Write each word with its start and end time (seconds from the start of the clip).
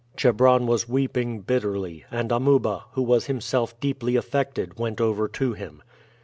Chebron 0.17 0.65
was 0.65 0.89
weeping 0.89 1.41
bitterly, 1.41 2.05
and 2.09 2.31
Amuba, 2.31 2.85
who 2.93 3.03
was 3.03 3.27
himself 3.27 3.79
deeply 3.79 4.15
affected, 4.15 4.79
went 4.79 4.99
over 4.99 5.27
to 5.27 5.53
him. 5.53 5.83